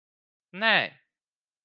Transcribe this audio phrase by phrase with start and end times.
[0.63, 0.73] Nē.